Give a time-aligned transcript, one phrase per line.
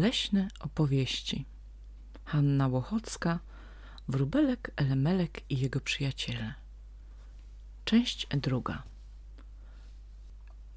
[0.00, 1.44] Leśne opowieści.
[2.24, 3.38] Hanna Łochocka,
[4.08, 6.54] Wróbelek, Elemelek i jego przyjaciele.
[7.84, 8.82] Część druga.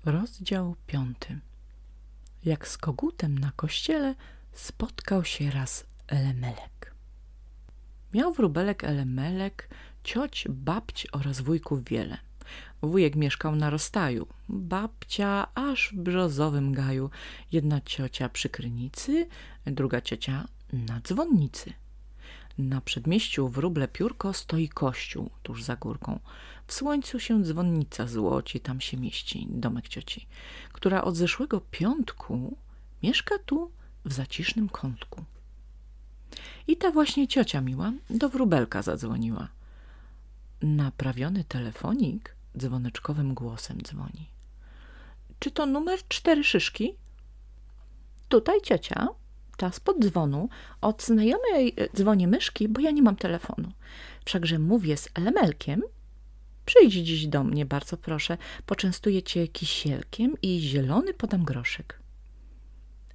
[0.05, 1.39] Rozdział piąty.
[2.45, 4.15] Jak z kogutem na kościele
[4.53, 6.95] spotkał się raz Elemelek.
[8.13, 9.69] Miał wróbelek Elemelek
[10.03, 12.17] cioć, babć oraz wujków wiele–
[12.83, 17.09] Wujek mieszkał na rozstaju, babcia aż w brzozowym gaju,
[17.51, 19.27] jedna ciocia przy krynicy,
[19.65, 21.73] druga ciocia na dzwonnicy.
[22.57, 26.19] Na przedmieściu w Ruble Piórko stoi kościół tuż za górką.
[26.67, 30.27] W słońcu się dzwonnica złoci, tam się mieści domek cioci,
[30.73, 32.57] która od zeszłego piątku
[33.03, 33.71] mieszka tu
[34.05, 35.23] w zacisznym kątku.
[36.67, 39.47] I ta właśnie ciocia miła do wróbelka zadzwoniła.
[40.61, 44.29] Naprawiony telefonik dzwoneczkowym głosem dzwoni.
[45.39, 46.95] Czy to numer cztery szyszki?
[48.29, 49.07] Tutaj ciocia,
[49.57, 50.49] ta spod dzwonu,
[50.81, 53.71] od znajomej e, dzwoni myszki, bo ja nie mam telefonu.
[54.25, 55.83] Wszakże mówię z Elemelkiem.
[56.65, 58.37] Przyjdź dziś do mnie, bardzo proszę.
[58.65, 61.99] Poczęstuję cię kisielkiem i zielony podam groszek.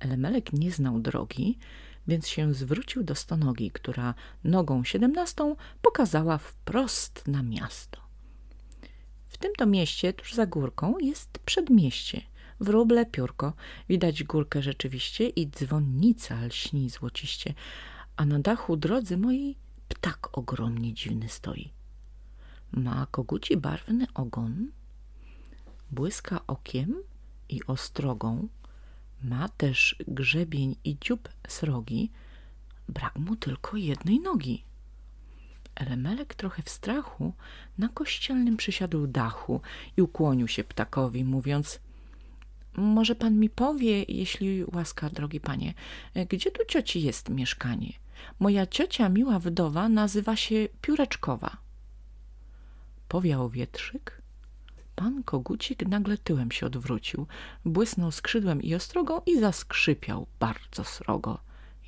[0.01, 1.59] Elemelek nie znał drogi,
[2.07, 4.15] więc się zwrócił do stonogi, która
[4.45, 8.08] nogą siedemnastą pokazała wprost na miasto.
[9.39, 12.23] W tym to mieście, tuż za górką, jest przedmieście.
[12.61, 13.53] Wróble, piórko.
[13.89, 17.55] Widać górkę rzeczywiście i dzwonnica lśni złociście,
[18.17, 19.57] a na dachu drodzy mojej
[19.89, 21.73] ptak ogromnie dziwny stoi.
[22.73, 24.71] Ma koguci barwny ogon,
[25.91, 26.95] błyska okiem
[27.49, 28.49] i ostrogą,
[29.23, 32.11] ma też grzebień i dziób srogi,
[32.89, 34.68] brak mu tylko jednej nogi.
[35.79, 37.33] Elemelek trochę w strachu
[37.79, 39.61] na kościelnym przysiadł dachu
[39.97, 41.81] i ukłonił się ptakowi, mówiąc
[42.77, 45.75] może pan mi powie, jeśli łaska, drogi panie,
[46.29, 47.93] gdzie tu cioci jest mieszkanie?
[48.39, 51.57] Moja ciocia, miła wdowa, nazywa się Pióreczkowa.
[53.09, 54.23] Powiał wietrzyk.
[54.95, 57.27] Pan kogucik nagle tyłem się odwrócił,
[57.65, 61.39] błysnął skrzydłem i ostrogą i zaskrzypiał bardzo srogo.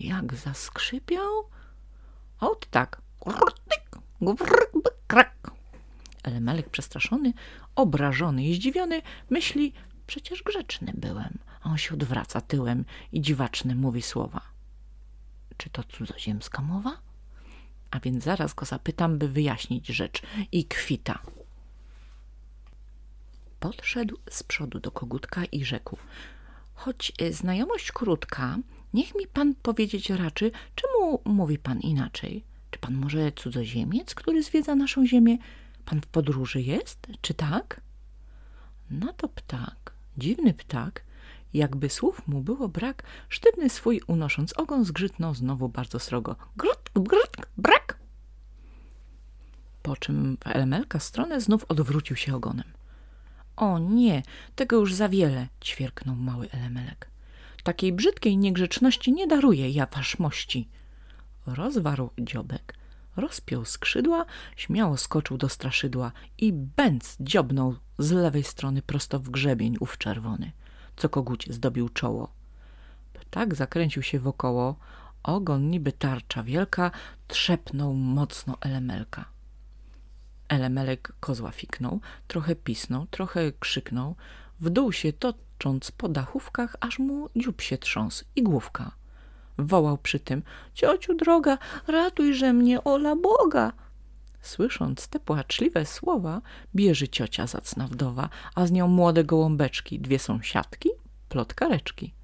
[0.00, 1.31] Jak zaskrzypiał?
[2.41, 3.03] Ot tak,
[5.06, 5.50] krak.
[6.22, 7.32] Elemelek przestraszony,
[7.75, 9.72] obrażony i zdziwiony myśli,
[10.06, 11.38] przecież grzeczny byłem.
[11.62, 14.41] A on się odwraca tyłem i dziwaczny mówi słowa.
[15.56, 16.98] Czy to cudzoziemska mowa?
[17.91, 21.19] A więc zaraz go zapytam, by wyjaśnić rzecz i kwita.
[23.60, 25.97] Podszedł z przodu do kogutka i rzekł.
[26.75, 28.58] Choć znajomość krótka,
[28.94, 32.44] niech mi pan powiedzieć raczy, czemu mówi pan inaczej?
[32.70, 35.38] Czy pan może cudzoziemiec, który zwiedza naszą ziemię?
[35.84, 37.81] Pan w podróży jest, czy tak?
[38.91, 41.04] No to ptak, dziwny ptak,
[41.54, 46.36] jakby słów mu było brak, sztywny swój unosząc ogon zgrzytnął znowu bardzo srogo.
[46.56, 47.98] Grut, grut, brak!
[49.82, 52.72] Po czym w Elemelka stronę znów odwrócił się ogonem.
[53.56, 54.22] O nie,
[54.56, 57.10] tego już za wiele, ćwierknął mały Elemelek.
[57.62, 60.69] Takiej brzydkiej niegrzeczności nie daruję ja waszmości
[61.46, 62.74] rozwarł dziobek,
[63.16, 69.76] rozpiął skrzydła, śmiało skoczył do straszydła i bęc dziobnął z lewej strony prosto w grzebień
[69.80, 70.52] ów czerwony,
[70.96, 72.32] co kogucie zdobił czoło.
[73.12, 74.76] Ptak zakręcił się wokoło,
[75.22, 76.90] ogon niby tarcza wielka,
[77.28, 79.24] trzepnął mocno elemelka.
[80.48, 84.16] Elemelek kozła fiknął, trochę pisnął, trochę krzyknął,
[84.60, 89.00] w dół się tocząc po dachówkach, aż mu dziób się trząsł i główka
[89.66, 90.43] wołał przy tym
[90.75, 93.72] Ciociu droga, ratujże mnie, ola Boga!
[94.41, 96.43] Słysząc te płaczliwe słowa,
[96.75, 100.88] bierze ciocia zacna wdowa, a z nią młode gołąbeczki, dwie sąsiadki,
[101.28, 102.15] plotkareczki.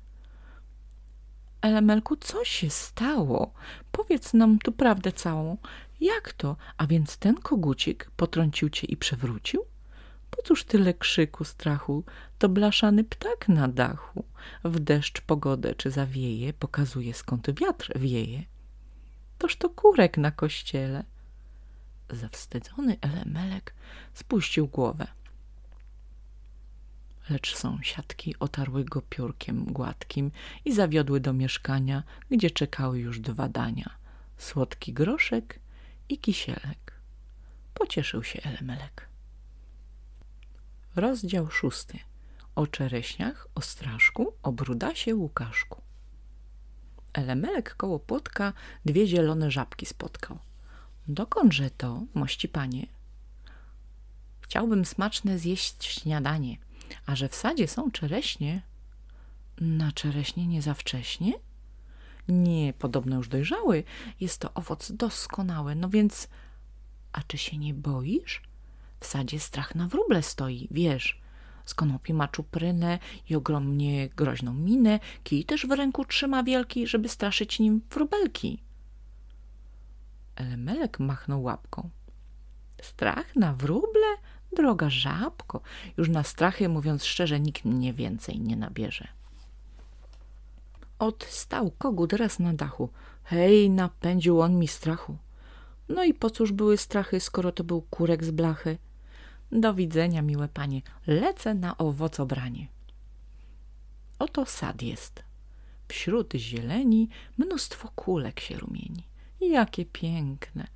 [1.63, 3.53] Elemelku, co się stało?
[3.93, 5.57] Powiedz nam tu prawdę całą.
[6.01, 6.57] Jak to?
[6.77, 9.65] A więc ten kogucik potrącił cię i przewrócił?
[10.31, 12.05] Po cóż tyle krzyku, strachu?
[12.39, 14.25] To blaszany ptak na dachu.
[14.65, 18.43] W deszcz pogodę czy zawieje, pokazuje skąd wiatr wieje.
[19.39, 21.05] Toż to kurek na kościele.
[22.11, 23.75] Zawstydzony Elemelek
[24.15, 25.07] spuścił głowę.
[27.31, 30.31] Lecz sąsiadki otarły go piórkiem gładkim
[30.65, 33.91] i zawiodły do mieszkania, gdzie czekały już dwa dania.
[34.39, 35.61] Słodki groszek
[36.09, 36.93] i kisielek.
[37.75, 39.09] Pocieszył się Elemelek.
[40.97, 41.99] Rozdział szósty.
[42.55, 45.83] O czereśniach, o straszku, o brudasie Łukaszku.
[47.13, 48.53] Elemelek koło płotka
[48.85, 50.39] dwie zielone żabki spotkał.
[51.09, 52.87] Dokądże to, mości panie?
[54.41, 56.57] Chciałbym smaczne zjeść śniadanie,
[57.07, 58.63] a że w sadzie są czereśnie.
[59.61, 61.33] Na czereśnie nie za wcześnie?
[62.29, 63.85] Nie, podobno już dojrzały.
[64.21, 65.75] Jest to owoc doskonały.
[65.75, 66.29] No więc,
[67.13, 68.43] a czy się nie boisz?
[69.01, 71.21] W sadzie strach na wróble stoi, wiesz.
[71.65, 72.99] Z konopi ma czuprynę
[73.31, 75.01] i ogromnie groźną minę.
[75.25, 78.63] Kij też w ręku trzyma wielki, żeby straszyć nim wróbelki.
[80.37, 81.91] Elemelek machnął łapką.
[82.83, 84.17] Strach na wróble?
[84.57, 85.61] Droga żabko,
[85.97, 89.09] już na strachy, mówiąc szczerze, nikt mnie więcej nie nabierze.
[90.99, 92.89] Odstał kogut raz na dachu.
[93.25, 95.17] Hej, napędził on mi strachu.
[95.89, 98.79] No i po cóż były strachy, skoro to był kurek z blachy?
[99.53, 102.67] Do widzenia, miłe panie, lecę na owocobranie.
[104.19, 105.23] Oto sad jest.
[105.89, 107.09] Wśród zieleni
[107.39, 109.03] mnóstwo kulek się rumieni.
[109.41, 110.67] Jakie piękne!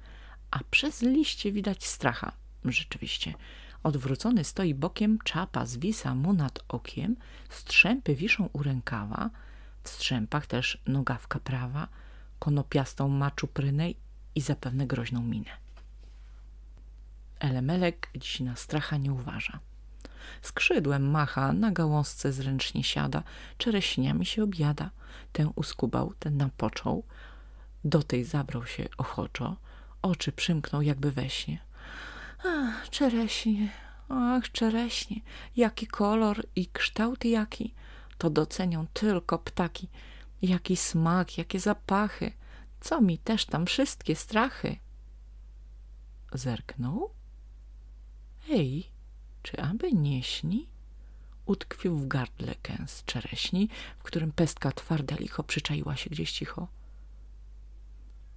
[0.50, 2.32] A przez liście widać stracha.
[2.64, 3.34] Rzeczywiście,
[3.82, 7.16] odwrócony stoi bokiem, czapa zwisa mu nad okiem,
[7.48, 9.30] strzępy wiszą u rękawa,
[9.82, 11.88] w strzępach też nogawka prawa,
[12.38, 13.90] konopiastą ma czuprynę
[14.34, 15.50] i zapewne groźną minę.
[17.40, 19.58] Elemelek dziś na stracha nie uważa.
[20.42, 23.22] Skrzydłem macha, na gałązce zręcznie siada,
[23.58, 24.90] czereśniami się objada.
[25.32, 27.04] Ten uskubał, ten napoczął,
[27.84, 29.56] do tej zabrał się ochoczo,
[30.02, 31.58] oczy przymknął jakby we śnie.
[32.44, 33.68] Ach, czereśnie,
[34.08, 35.20] ach, czereśnie,
[35.56, 37.74] jaki kolor i kształt jaki,
[38.18, 39.88] to docenią tylko ptaki.
[40.42, 42.32] Jaki smak, jakie zapachy,
[42.80, 44.76] co mi też tam wszystkie strachy.
[46.32, 47.19] Zerknął?
[48.48, 48.90] Ej,
[49.42, 50.66] czy aby nie śni?
[51.46, 56.68] Utkwił w gardle kęs czereśni, w którym pestka twarda licho przyczaiła się gdzieś cicho.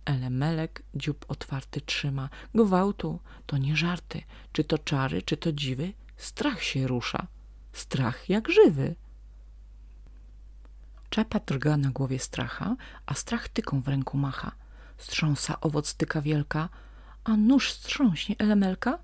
[0.05, 2.29] Elemelek dziób otwarty trzyma.
[2.55, 4.21] Gwałtu, to nie żarty.
[4.53, 5.93] Czy to czary, czy to dziwy?
[6.17, 7.27] Strach się rusza.
[7.73, 8.95] Strach jak żywy.
[11.09, 12.75] Czapa drga na głowie stracha,
[13.05, 14.51] a strach tyką w ręku macha.
[14.97, 16.69] Strząsa owoc tyka wielka,
[17.23, 18.99] a nóż strząśnie elemelka?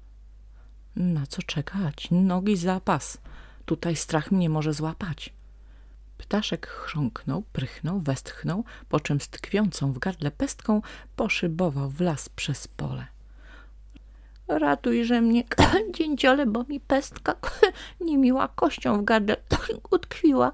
[1.00, 2.08] Na co czekać?
[2.12, 3.18] Nogi zapas.
[3.66, 5.34] Tutaj strach mnie może złapać.
[6.18, 10.82] Ptaszek chrząknął, prychnął, westchnął, po czym z tkwiącą w gardle pestką
[11.16, 13.08] poszybował w las przez pole.
[14.48, 15.44] Ratujże mnie,
[15.98, 17.36] dzięciole, bo mi pestka
[18.02, 19.36] niemiła kością w gardle
[19.92, 20.52] utkwiła.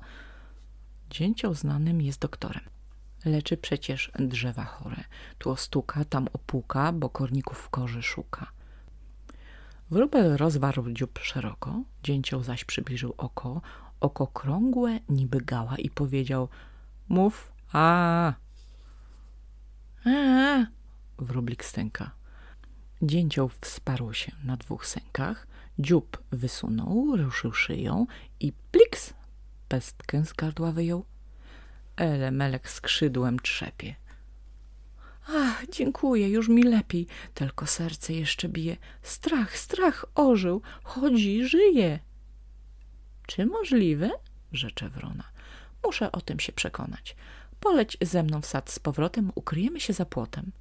[1.09, 2.63] Dzięcioł znanym jest doktorem.
[3.25, 5.03] Leczy przecież drzewa chore.
[5.38, 8.56] Tu stuka, tam opuka, bo korników w korzy szuka.
[9.92, 13.62] Wróbel rozwarł dziób szeroko, dzięcioł zaś przybliżył oko,
[14.00, 16.50] oko krągłe niby gała i powiedział
[17.10, 18.34] mów a
[20.06, 20.66] a
[21.20, 22.12] wróblik stęka.
[23.02, 25.48] Dzięcioł wsparł się na dwóch sękach,
[25.80, 28.06] dziób wysunął, ruszył szyją
[28.40, 29.14] i pliks
[29.68, 31.06] pestkę z gardła wyjął.
[31.96, 33.96] Elemelek skrzydłem trzepie.
[35.27, 38.77] Ach, dziękuję, już mi lepiej, tylko serce jeszcze bije.
[39.01, 42.00] Strach, strach ożył, chodzi, żyje.
[43.27, 44.12] Czy możliwe?
[44.51, 45.24] rzecze wrona.
[45.83, 47.16] Muszę o tym się przekonać.
[47.60, 50.51] Poleć ze mną w sad z powrotem, ukryjemy się za płotem.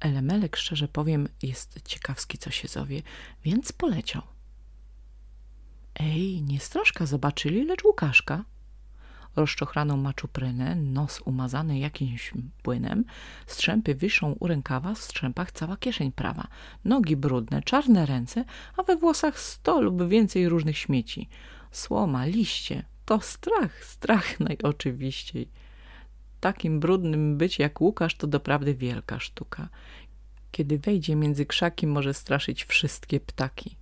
[0.00, 3.02] Elemelek, szczerze powiem, jest ciekawski, co się zowie,
[3.44, 4.22] więc poleciał.
[5.94, 8.44] Ej, nie straszka zobaczyli, lecz Łukaszka.
[9.38, 13.04] Rozczochraną ma czuprynę, nos umazany jakimś płynem,
[13.46, 16.48] strzępy wiszą u rękawa, w strzępach cała kieszeń prawa,
[16.84, 18.44] nogi brudne, czarne ręce,
[18.76, 21.28] a we włosach sto lub więcej różnych śmieci.
[21.70, 25.48] Słoma, liście, to strach, strach najoczywiściej.
[26.40, 29.68] Takim brudnym być jak Łukasz to doprawdy wielka sztuka.
[30.50, 33.76] Kiedy wejdzie między krzaki, może straszyć wszystkie ptaki.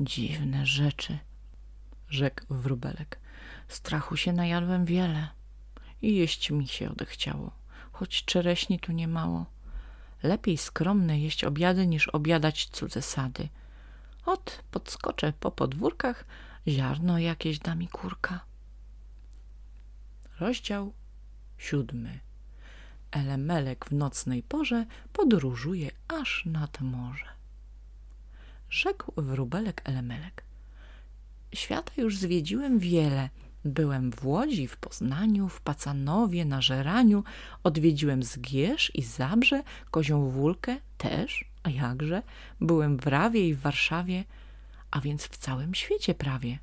[0.00, 1.18] Dziwne rzeczy,
[2.08, 3.25] rzekł wróbelek.
[3.68, 5.28] Strachu się najadłem wiele
[6.02, 7.50] i jeść mi się odechciało,
[7.92, 9.46] choć czereśni tu nie mało.
[10.22, 13.48] Lepiej skromne jeść obiady, niż obiadać cudze sady.
[14.26, 16.24] Ot, podskoczę po podwórkach,
[16.68, 18.44] ziarno jakieś da mi kurka.
[20.40, 20.92] Rozdział
[21.58, 22.20] siódmy.
[23.10, 27.26] Elemelek w nocnej porze podróżuje aż nad morze.
[28.70, 30.44] Rzekł wróbelek Elemelek.
[31.54, 33.30] Świata już zwiedziłem wiele.
[33.66, 37.24] Byłem w Łodzi, w Poznaniu, w Pacanowie, na Żeraniu.
[37.62, 42.22] Odwiedziłem Zgierz i Zabrze, Kozią Wólkę też, a jakże.
[42.60, 44.24] Byłem w Rawie i w Warszawie,
[44.90, 46.58] a więc w całym świecie prawie.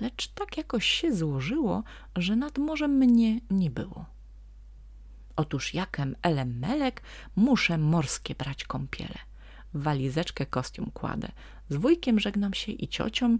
[0.00, 1.82] Lecz tak jakoś się złożyło,
[2.16, 4.04] że nad morzem mnie nie było.
[5.36, 7.02] Otóż jakem elemelek
[7.36, 9.18] muszę morskie brać kąpiele.
[9.74, 11.28] W walizeczkę kostium kładę.
[11.68, 13.38] Z wujkiem żegnam się i ciocią.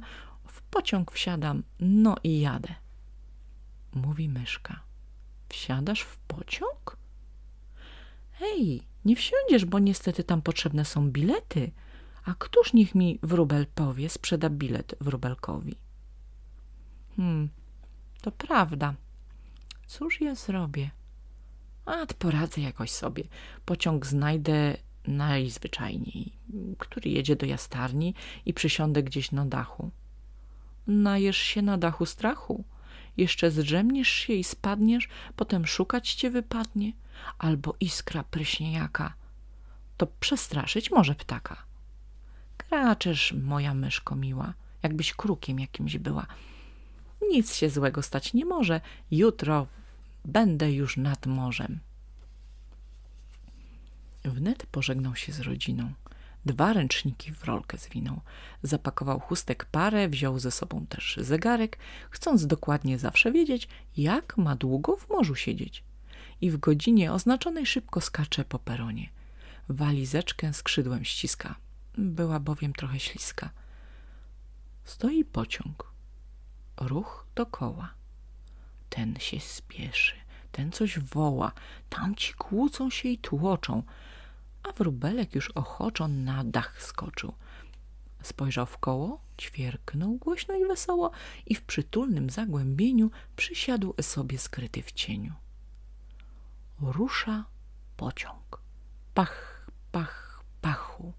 [0.60, 2.74] W pociąg wsiadam, no i jadę.
[3.94, 4.80] Mówi myszka.
[5.48, 6.96] Wsiadasz w pociąg?
[8.32, 11.70] Hej, nie wsiądziesz, bo niestety tam potrzebne są bilety.
[12.24, 15.76] A któż niech mi wróbel powie, sprzeda bilet wróbelkowi?
[17.16, 17.48] Hmm,
[18.22, 18.94] to prawda.
[19.86, 20.90] Cóż ja zrobię?
[21.86, 23.24] A, poradzę jakoś sobie.
[23.64, 24.76] Pociąg znajdę
[25.06, 26.32] najzwyczajniej,
[26.78, 28.14] który jedzie do jastarni
[28.46, 29.90] i przysiądę gdzieś na dachu.
[30.90, 32.64] Najesz się na dachu strachu.
[33.16, 36.92] Jeszcze zdrzemniesz się i spadniesz, potem szukać cię wypadnie,
[37.38, 39.14] albo iskra pryśnie jaka.
[39.97, 41.56] To przestraszyć może ptaka.
[42.56, 46.26] Kraczesz, moja myszko miła, jakbyś krukiem jakimś była.
[47.30, 48.80] Nic się złego stać nie może.
[49.11, 49.66] Jutro
[50.25, 51.80] będę już nad morzem.
[54.25, 55.92] Wnet pożegnał się z rodziną.
[56.44, 58.20] Dwa ręczniki w rolkę zwinął.
[58.62, 61.78] Zapakował chustek parę, wziął ze sobą też zegarek,
[62.11, 65.85] chcąc dokładnie zawsze wiedzieć, jak ma długo w morzu siedzieć.
[66.40, 69.11] I w godzinie oznaczonej szybko skacze po peronie.
[69.68, 71.54] Walizeczkę skrzydłem ściska.
[71.99, 73.50] Była bowiem trochę śliska.
[74.85, 75.92] Stoi pociąg.
[76.76, 77.94] Ruch dokoła.
[78.90, 80.14] Ten się spieszy,
[80.52, 81.52] ten coś woła,
[81.88, 83.82] tamci kłócą się i tłoczą,
[84.62, 87.32] a wróbelek już ochoczo na dach skoczył.
[88.22, 91.10] Spojrzał w koło, ćwierknął głośno i wesoło
[91.46, 95.32] i w przytulnym zagłębieniu przysiadł sobie skryty w cieniu.
[96.80, 97.44] Rusza
[97.96, 98.60] pociąg.
[99.14, 101.12] Pach, pach, pachu.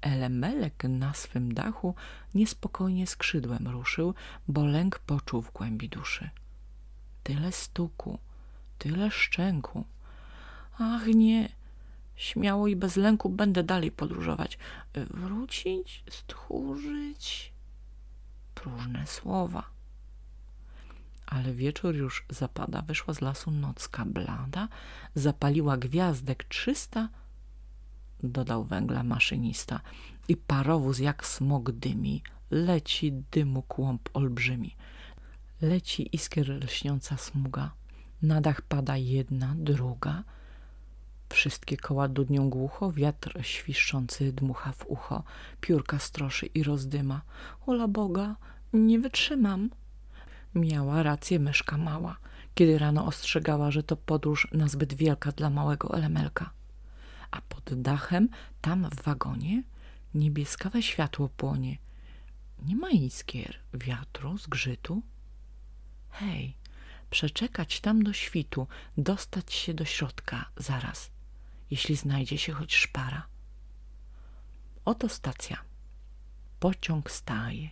[0.00, 1.94] Elemelek na swym dachu
[2.34, 4.14] niespokojnie skrzydłem ruszył,
[4.48, 6.30] bo lęk poczuł w głębi duszy.
[7.22, 8.18] Tyle stuku,
[8.78, 9.84] tyle szczęku.
[10.78, 11.48] Ach nie,
[12.16, 14.58] śmiało i bez lęku będę dalej podróżować.
[14.94, 17.52] Wrócić, stchórzyć.
[18.54, 19.74] Próżne słowa.
[21.26, 24.68] Ale wieczór już zapada, wyszła z lasu nocka blada,
[25.14, 27.08] zapaliła gwiazdek trzysta,
[28.22, 29.80] dodał węgla maszynista
[30.28, 34.76] i parowóz jak smog dymi, leci dymu kłąb olbrzymi.
[35.62, 37.70] Leci iskier lśniąca smuga,
[38.22, 40.24] na dach pada jedna, druga,
[41.28, 45.24] Wszystkie koła dudnią głucho, wiatr świszczący dmucha w ucho,
[45.60, 47.22] piórka stroszy i rozdyma.
[47.66, 48.36] Ola Boga,
[48.72, 49.70] nie wytrzymam.
[50.54, 52.16] Miała rację myszka mała,
[52.54, 56.50] kiedy rano ostrzegała, że to podróż nazbyt wielka dla małego elemelka.
[57.30, 58.28] A pod dachem,
[58.60, 59.62] tam w wagonie,
[60.14, 61.78] niebieskawe światło płonie.
[62.62, 65.02] Nie ma iskier, wiatru, zgrzytu.
[66.10, 66.56] Hej,
[67.10, 68.66] przeczekać tam do świtu,
[68.98, 71.13] dostać się do środka zaraz
[71.70, 73.26] jeśli znajdzie się choć szpara.
[74.84, 75.56] Oto stacja.
[76.60, 77.68] Pociąg staje.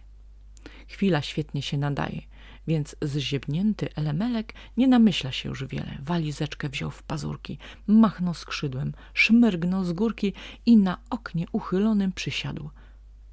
[0.89, 2.23] Chwila świetnie się nadaje,
[2.67, 5.99] więc zziebnięty elemelek nie namyśla się już wiele.
[6.03, 10.33] Walizeczkę wziął w pazurki, machnął skrzydłem, szmyrgnął z górki
[10.67, 12.71] i na oknie uchylonym przysiadł,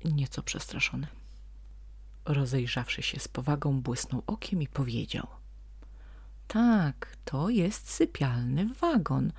[0.05, 1.07] nieco przestraszony.
[2.25, 5.27] Rozejrzawszy się z powagą, błysnął okiem i powiedział–
[6.49, 9.31] tak, to jest sypialny wagon–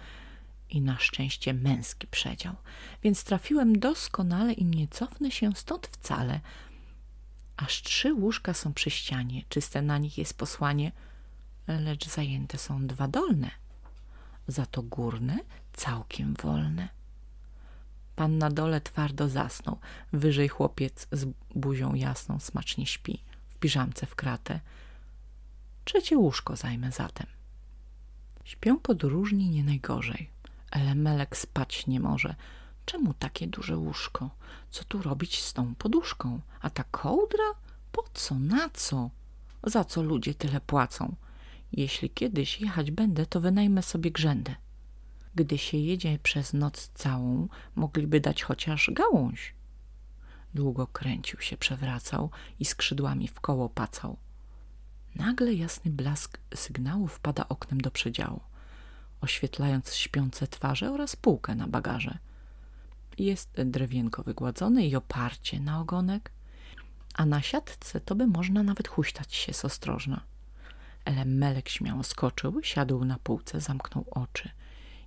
[0.70, 2.54] i na szczęście męski przedział,
[3.02, 6.40] więc trafiłem doskonale i nie cofnę się stąd wcale.
[7.56, 10.92] Aż trzy łóżka są przy ścianie, czyste na nich jest posłanie,
[11.66, 13.50] lecz zajęte są dwa dolne,
[14.48, 15.38] za to górne
[15.72, 16.88] całkiem wolne.
[18.16, 19.78] Pan na dole twardo zasnął,
[20.12, 24.60] wyżej chłopiec z buzią jasną smacznie śpi, w piżamce w kratę.
[25.84, 27.26] Trzecie łóżko zajmę zatem.
[28.44, 30.30] Śpią podróżni nie najgorzej.
[30.70, 32.34] Elemelek spać nie może.
[32.84, 34.30] Czemu takie duże łóżko?
[34.70, 36.40] Co tu robić z tą poduszką?
[36.60, 37.44] A ta kołdra?
[37.92, 38.34] Po co?
[38.34, 39.10] Na co?
[39.64, 41.14] Za co ludzie tyle płacą?
[41.72, 44.54] Jeśli kiedyś jechać będę, to wynajmę sobie grzędę.
[45.34, 49.54] Gdy się jedzie przez noc całą, mogliby dać chociaż gałąź.
[50.54, 54.16] Długo kręcił się, przewracał i skrzydłami w koło pacał.
[55.14, 58.40] Nagle jasny blask sygnału wpada oknem do przedziału
[59.20, 62.18] oświetlając śpiące twarze oraz półkę na bagaże.
[63.18, 66.32] Jest drewienko wygładzone i oparcie na ogonek,
[67.14, 70.20] a na siatce to by można nawet huśtać się z ostrożna.
[71.04, 74.50] Elemelek śmiało skoczył, siadł na półce, zamknął oczy.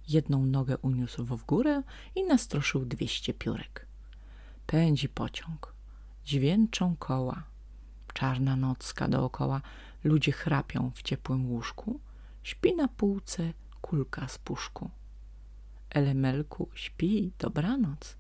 [0.08, 1.84] Jedną nogę uniósł w górę
[2.16, 3.86] i nastroszył dwieście piórek.
[4.66, 5.74] Pędzi pociąg.
[6.26, 7.44] Dźwięczą koła.
[8.14, 9.62] Czarna nocka dookoła.
[10.04, 12.00] Ludzie chrapią w ciepłym łóżku.
[12.44, 13.54] Śpi na półce
[13.94, 14.90] kulka z puszku.
[15.90, 18.18] Elemelku, śpi, dobranoc.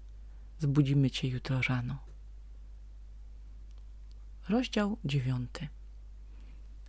[0.59, 1.97] Zbudzimy cię jutro rano.
[4.49, 5.67] Rozdział dziewiąty.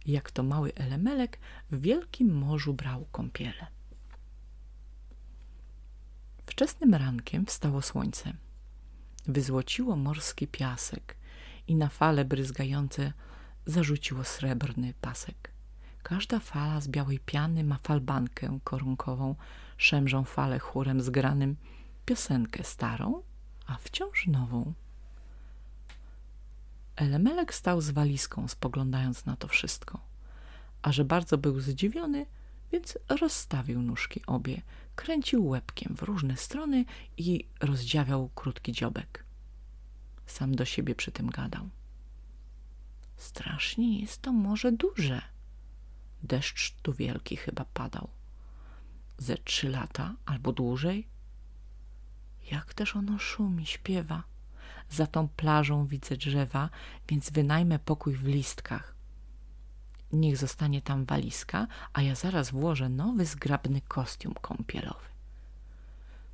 [0.07, 1.39] jak to mały elemelek
[1.71, 3.67] w wielkim morzu brał kąpiele.
[6.47, 8.33] Wczesnym rankiem wstało słońce.
[9.27, 11.17] Wyzłociło morski piasek
[11.67, 13.13] i na fale bryzgające
[13.67, 15.54] zarzuciło srebrny pasek.
[16.05, 19.35] Każda fala z białej piany ma falbankę korunkową,
[19.77, 21.57] szemrzą fale chórem zgranym,
[22.07, 23.23] piosenkę starą,
[23.67, 24.75] a wciąż nową.
[26.97, 30.01] Elemelek stał z walizką, spoglądając na to wszystko.
[30.83, 32.27] A że bardzo był zdziwiony,
[32.73, 34.63] więc rozstawił nóżki obie,
[34.97, 36.85] kręcił łebkiem w różne strony
[37.17, 39.25] i rozdziawiał krótki dziobek.
[40.27, 41.69] Sam do siebie przy tym gadał.
[43.17, 45.34] Strasznie jest to morze duże.
[46.25, 48.09] Deszcz tu wielki chyba padał.
[49.19, 51.09] Ze trzy lata albo dłużej.
[52.51, 54.23] Jak też ono szumi, śpiewa.
[54.91, 56.71] Za tą plażą widzę drzewa,
[57.09, 58.95] więc wynajmę pokój w listkach.
[60.13, 65.09] Niech zostanie tam walizka, a ja zaraz włożę nowy, zgrabny kostium kąpielowy.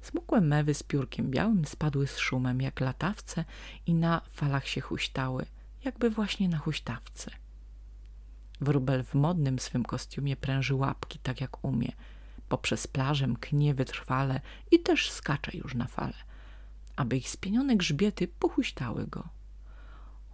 [0.03, 3.45] Smukłe mewy z piórkiem białym spadły z szumem jak latawce
[3.87, 5.47] i na falach się huśtały,
[5.85, 7.31] jakby właśnie na huśtawce.
[8.61, 11.93] Wróbel w modnym swym kostiumie pręży łapki tak jak umie.
[12.49, 14.41] Poprzez plażę mknie wytrwale
[14.71, 16.15] i też skacze już na fale
[17.01, 19.29] aby ich spienione grzbiety pochuśtały go.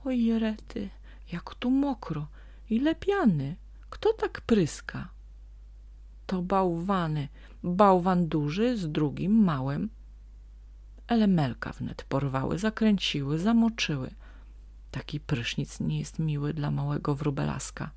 [0.05, 0.91] Oj, rety,
[1.33, 2.27] jak tu mokro,
[2.71, 3.57] ile piany,
[3.91, 5.09] kto tak pryska?
[6.27, 7.29] To bałwany,
[7.63, 9.91] bałwan duży z drugim małym.
[11.07, 14.11] Elemelka wnet porwały, zakręciły, zamoczyły.
[14.91, 17.91] Taki prysznic nie jest miły dla małego wróbelaska.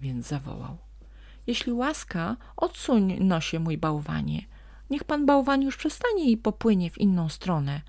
[0.00, 0.76] Więc zawołał.
[1.46, 4.42] Jeśli łaska, odsuń nosie mój bałwanie–
[4.90, 7.82] Niech pan bałwan już przestanie i popłynie w inną stronę.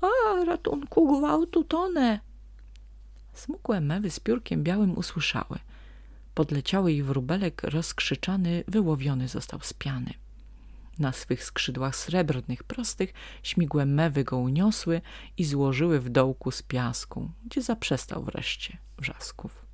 [0.00, 2.20] A, ratunku, gwałtu, tonę.
[3.32, 5.58] Smukłe mewy z piórkiem białym usłyszały.
[6.34, 10.14] Podleciały i wróbelek rozkrzyczany, wyłowiony został z piany.
[10.98, 15.00] Na swych skrzydłach srebrnych, prostych, śmigłe mewy go uniosły
[15.36, 19.67] i złożyły w dołku z piasku, gdzie zaprzestał wreszcie wrzasków.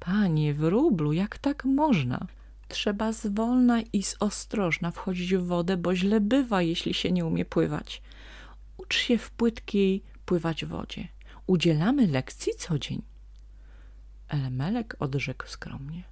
[0.00, 2.26] Panie wróblu, jak tak można?
[2.68, 8.02] Trzeba zwolna i ostrożna wchodzić w wodę, bo źle bywa, jeśli się nie umie pływać.
[8.76, 11.08] Ucz się w płytkiej pływać wodzie.
[11.46, 13.02] Udzielamy lekcji co dzień.
[14.28, 16.02] Elemelek odrzekł skromnie.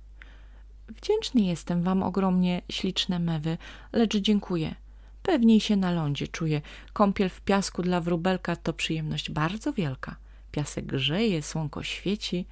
[0.89, 3.59] Wdzięczny jestem wam ogromnie, śliczne mewy,
[3.93, 4.75] lecz dziękuję.
[5.23, 6.61] Pewniej się na lądzie czuję.
[6.93, 10.17] Kąpiel w piasku dla wróbelka to przyjemność bardzo wielka.
[10.53, 12.47] Piasek grzeje, słonko świeci.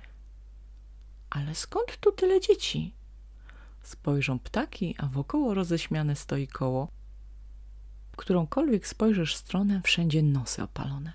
[1.37, 2.95] Ale skąd tu tyle dzieci?
[3.83, 6.89] Spojrzą ptaki, a wokoło roześmiane stoi koło.
[8.17, 11.13] Którąkolwiek spojrzysz stronę, wszędzie nosy opalone.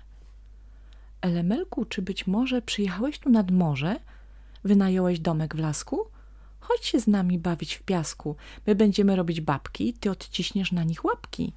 [1.20, 4.00] Elemelku, czy być może przyjechałeś tu nad morze?
[4.64, 6.06] Wynająłeś domek w lasku?
[6.60, 8.36] Chodź się z nami bawić w piasku.
[8.66, 11.52] My będziemy robić babki, ty odciśniesz na nich łapki.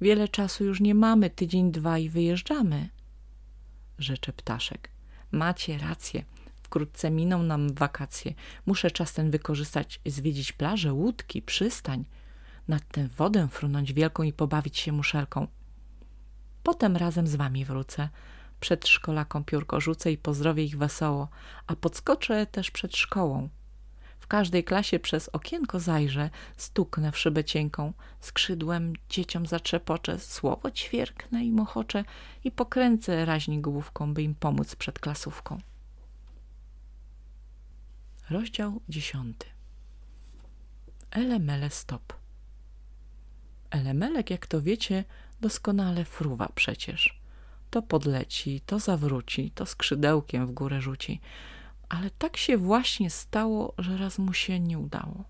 [0.00, 2.88] Wiele czasu już nie mamy, tydzień, dwa i wyjeżdżamy.
[3.98, 4.90] Rzecze ptaszek.
[5.32, 6.24] Macie rację.
[6.70, 8.34] Wkrótce miną nam wakacje.
[8.66, 12.04] Muszę czas ten wykorzystać, zwiedzić plażę, łódki, przystań.
[12.68, 15.46] Nad tę wodę frunąć wielką i pobawić się muszelką.
[16.62, 18.08] Potem razem z wami wrócę.
[18.60, 21.28] Przed szkolaką piórko rzucę i pozdrowię ich wesoło,
[21.66, 23.48] a podskoczę też przed szkołą.
[24.18, 31.44] W każdej klasie przez okienko zajrzę, stuknę w szybę cienką, skrzydłem dzieciom zatrzepoczę, słowo ćwierknę
[31.44, 32.04] i mochoczę
[32.44, 35.58] i pokręcę raźnie główką, by im pomóc przed klasówką.
[38.30, 39.46] Rozdział dziesiąty.
[41.10, 42.12] Elemele stop.
[43.70, 45.04] Elemelek, jak to wiecie,
[45.40, 47.20] doskonale fruwa przecież.
[47.70, 51.20] To podleci, to zawróci, to skrzydełkiem w górę rzuci.
[51.88, 55.24] Ale tak się właśnie stało, że raz mu się nie udało.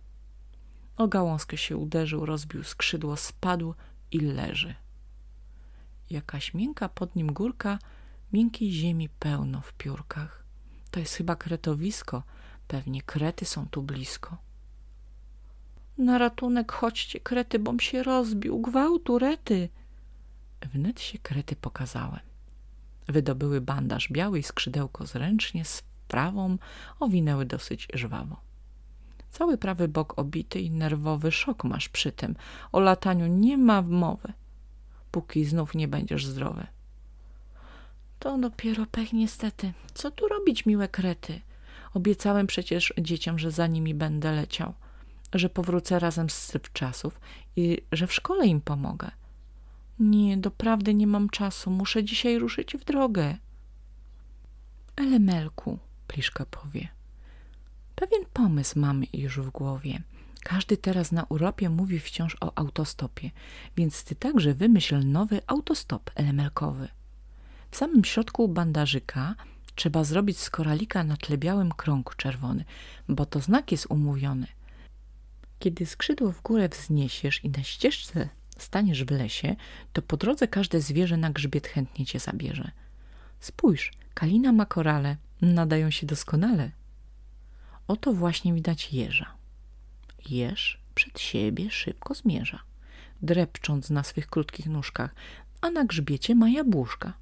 [0.97, 3.75] O gałązkę się uderzył, rozbił skrzydło, spadł
[4.11, 4.75] i leży.
[6.11, 7.79] Jakaś miękka pod nim górka,
[8.33, 10.45] miękkiej ziemi pełno w piórkach.
[10.91, 12.23] To jest chyba kretowisko–
[12.71, 14.37] Pewnie krety są tu blisko.
[15.99, 18.61] Na ratunek chodźcie, krety, bom się rozbił.
[18.61, 19.69] Gwałtu, rety.
[20.73, 22.21] Wnet się krety pokazałem.
[23.09, 26.59] Wydobyły bandaż biały i skrzydełko zręcznie z prawą
[27.01, 28.41] owinęły dosyć żwawo.
[29.31, 32.35] Cały prawy bok obity i nerwowy szok masz przy tym.
[32.73, 34.33] O lataniu nie ma mowy,
[35.11, 36.67] póki znów nie będziesz zdrowy.
[38.19, 39.73] To dopiero pech niestety.
[39.95, 41.41] Co tu robić, miłe krety?
[41.95, 44.75] Obiecałem przecież dzieciom, że za nimi będę leciał,
[45.35, 47.21] że powrócę razem z czasów
[47.57, 49.11] i że w szkole im pomogę.
[49.99, 53.37] Nie, doprawdy nie mam czasu, muszę dzisiaj ruszyć w drogę.
[54.97, 56.89] Elemelku, Pliszka powie,
[58.01, 60.03] Pewien pomysł mamy już w głowie.
[60.43, 63.31] Każdy teraz na Europie mówi wciąż o autostopie,
[63.77, 66.89] więc ty także wymyśl nowy autostop elemelkowy.
[67.71, 69.35] W samym środku bandażyka
[69.81, 72.65] trzeba zrobić z koralika na tle białym krąg czerwony,
[73.09, 74.47] bo to znak jest umówiony.
[75.59, 79.57] Kiedy skrzydło w górę wzniesiesz i na ścieżce staniesz w lesie,
[79.93, 82.71] to po drodze każde zwierzę na grzbiet chętnie cię zabierze.
[83.41, 86.71] Spójrz, kalina ma korale, nadają się doskonale.
[87.89, 89.35] Oto właśnie widać jeża.
[90.29, 92.61] Jeż przed siebie szybko zmierza,
[93.23, 95.15] drepcząc na swych krótkich nóżkach,
[95.61, 97.13] a na grzbiecie ma jabłuszka.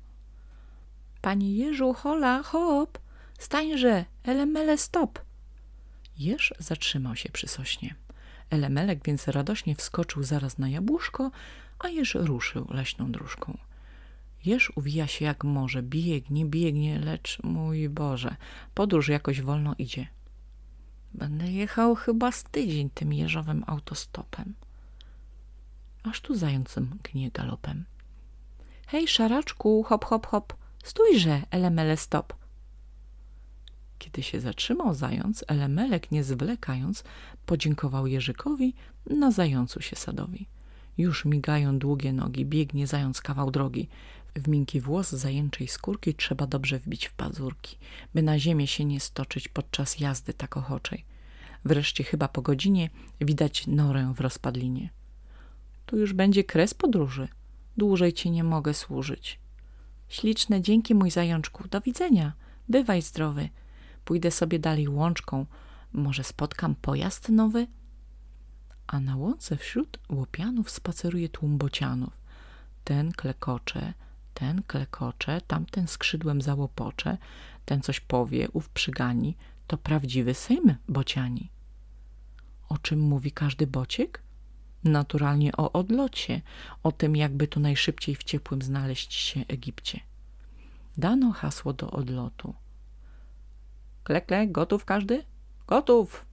[1.20, 2.98] Panie jeżu, hola, hop,
[3.38, 5.18] stańże, elemele, stop.
[6.18, 7.94] Jeż zatrzymał się przy sośnie.
[8.50, 11.30] Elemelek więc radośnie wskoczył zaraz na jabłuszko,
[11.78, 13.58] a jeż ruszył leśną dróżką.
[14.44, 18.36] Jeż uwija się jak może, biegnie, biegnie, lecz mój Boże,
[18.74, 20.06] podróż jakoś wolno idzie.
[21.14, 24.54] Będę jechał chyba z tydzień tym jeżowym autostopem.
[26.02, 27.84] Aż tu zającem gnie galopem.
[28.86, 30.54] Hej, szaraczku, hop, hop, hop,
[30.88, 32.34] stójże, elemele, stop.
[33.98, 37.04] Kiedy się zatrzymał zając, elemelek, nie zwlekając,
[37.46, 38.74] podziękował Jerzykowi
[39.06, 40.46] na zającu się sadowi.
[40.98, 43.88] Już migają długie nogi, biegnie zając kawał drogi.
[44.36, 47.76] W miękki włos zajęczej skórki trzeba dobrze wbić w pazurki,
[48.14, 51.04] by na ziemię się nie stoczyć podczas jazdy tak ochoczej.
[51.64, 54.90] Wreszcie chyba po godzinie widać norę w rozpadlinie.
[55.86, 57.28] Tu już będzie kres podróży.
[57.76, 59.38] Dłużej ci nie mogę służyć.
[60.08, 61.68] Śliczne dzięki, mój zajączku.
[61.68, 62.32] Do widzenia.
[62.68, 63.48] Bywaj zdrowy.
[64.04, 65.46] Pójdę sobie dalej łączką.
[65.92, 67.66] Może spotkam pojazd nowy?
[68.86, 72.12] A na łące wśród łopianów spaceruje tłum bocianów.
[72.84, 73.94] Ten klekocze,
[74.34, 77.18] ten klekocze, tamten skrzydłem załopocze,
[77.64, 81.50] ten coś powie, ów przygani, to prawdziwy sejm bociani.
[82.68, 84.22] O czym mówi każdy bociek?
[84.84, 86.40] Naturalnie o odlocie,
[86.82, 90.00] o tym jakby tu najszybciej w ciepłym znaleźć się Egipcie.
[90.98, 92.54] Dano hasło do odlotu.
[94.04, 95.24] Klekle, gotów każdy?
[95.66, 96.24] Gotów!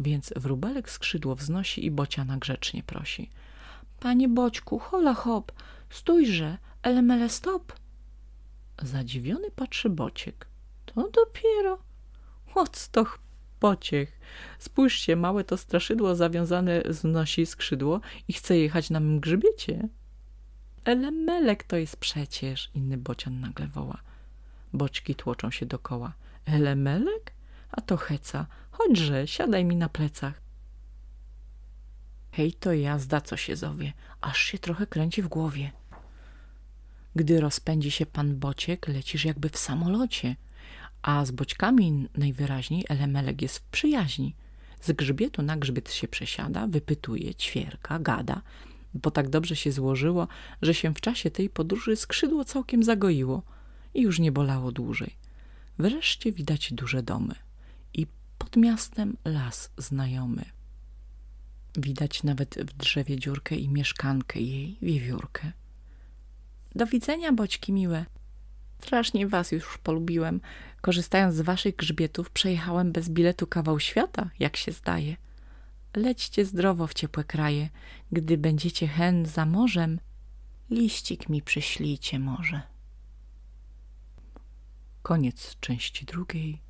[0.00, 3.30] Więc wróbelek skrzydło wznosi i bociana grzecznie prosi.
[4.00, 5.52] Panie Boćku, hola hop,
[5.90, 7.72] stójże, elemele stop.
[8.82, 10.46] Zadziwiony patrzy Bociek.
[10.86, 11.78] To dopiero.
[12.54, 13.18] Octoch
[13.58, 14.20] pociech.
[14.58, 19.88] Spójrzcie, małe to straszydło zawiązane znosi skrzydło i chce jechać na mym grzbiecie.
[20.84, 24.00] Elemelek to jest przecież, inny bocian nagle woła.
[24.72, 26.12] Boćki tłoczą się dokoła.
[26.46, 27.32] Elemelek?
[27.70, 28.46] A to heca.
[28.70, 30.40] Chodźże, siadaj mi na plecach.
[32.32, 35.72] Hej, to jazda, co się zowie, aż się trochę kręci w głowie.
[37.16, 40.36] Gdy rozpędzi się pan Bociek, lecisz jakby w samolocie,
[41.02, 44.34] a z boćkami najwyraźniej elemelek jest w przyjaźni.
[44.80, 48.42] Z grzbietu na grzbiet się przesiada, wypytuje, ćwierka, gada,
[48.94, 50.28] bo tak dobrze się złożyło,
[50.62, 53.42] że się w czasie tej podróży skrzydło całkiem zagoiło
[53.94, 55.16] i już nie bolało dłużej.
[55.78, 57.34] Wreszcie widać duże domy
[57.94, 58.06] i
[58.38, 60.44] pod miastem las znajomy.
[61.78, 65.52] Widać nawet w drzewie dziurkę i mieszkankę jej, wiewiórkę.
[66.74, 68.06] Do widzenia, boćki miłe.
[68.78, 70.40] Strasznie was już polubiłem.
[70.80, 75.16] Korzystając z waszych grzbietów, przejechałem bez biletu kawał świata, jak się zdaje.
[75.96, 77.68] Lećcie zdrowo w ciepłe kraje.
[78.12, 80.00] Gdy będziecie hen za morzem,
[80.70, 82.62] liścik mi przyślijcie może.
[85.02, 86.60] Koniec części drugiej,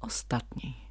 [0.00, 0.87] ostatniej.